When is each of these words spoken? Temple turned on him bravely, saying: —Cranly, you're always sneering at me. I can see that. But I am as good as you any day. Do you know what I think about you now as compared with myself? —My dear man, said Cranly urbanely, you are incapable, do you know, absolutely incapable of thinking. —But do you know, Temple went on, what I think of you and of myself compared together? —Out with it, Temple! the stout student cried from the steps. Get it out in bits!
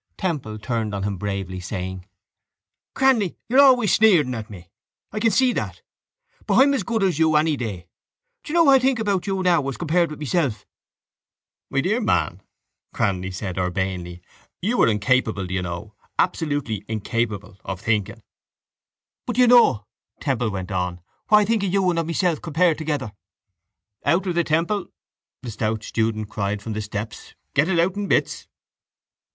Temple 0.17 0.57
turned 0.57 0.95
on 0.95 1.03
him 1.03 1.15
bravely, 1.17 1.59
saying: 1.59 2.07
—Cranly, 2.95 3.35
you're 3.47 3.61
always 3.61 3.93
sneering 3.93 4.33
at 4.33 4.49
me. 4.49 4.71
I 5.11 5.19
can 5.19 5.29
see 5.29 5.53
that. 5.53 5.83
But 6.47 6.55
I 6.55 6.63
am 6.63 6.73
as 6.73 6.81
good 6.81 7.03
as 7.03 7.19
you 7.19 7.35
any 7.35 7.55
day. 7.55 7.87
Do 8.43 8.51
you 8.51 8.55
know 8.55 8.63
what 8.63 8.73
I 8.77 8.79
think 8.79 8.97
about 8.97 9.27
you 9.27 9.43
now 9.43 9.69
as 9.69 9.77
compared 9.77 10.09
with 10.09 10.19
myself? 10.19 10.65
—My 11.69 11.81
dear 11.81 12.01
man, 12.01 12.37
said 12.91 12.95
Cranly 12.97 13.57
urbanely, 13.59 14.23
you 14.59 14.81
are 14.81 14.87
incapable, 14.87 15.45
do 15.45 15.53
you 15.53 15.61
know, 15.61 15.93
absolutely 16.17 16.83
incapable 16.87 17.59
of 17.63 17.79
thinking. 17.79 18.23
—But 19.27 19.35
do 19.35 19.41
you 19.43 19.47
know, 19.47 19.85
Temple 20.19 20.49
went 20.49 20.71
on, 20.71 20.99
what 21.27 21.37
I 21.37 21.45
think 21.45 21.61
of 21.61 21.71
you 21.71 21.87
and 21.91 21.99
of 21.99 22.07
myself 22.07 22.41
compared 22.41 22.79
together? 22.79 23.13
—Out 24.03 24.25
with 24.25 24.39
it, 24.39 24.47
Temple! 24.47 24.87
the 25.43 25.51
stout 25.51 25.83
student 25.83 26.27
cried 26.27 26.59
from 26.63 26.73
the 26.73 26.81
steps. 26.81 27.35
Get 27.53 27.69
it 27.69 27.77
out 27.77 27.95
in 27.95 28.07
bits! 28.07 28.47